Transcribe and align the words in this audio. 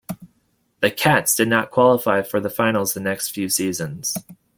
The 0.79 0.89
Cats 0.89 1.35
did 1.35 1.47
not 1.47 1.69
qualify 1.69 2.23
for 2.23 2.39
the 2.39 2.49
finals 2.49 2.95
the 2.95 2.99
next 2.99 3.29
few 3.35 3.49
seasons. 3.49 4.17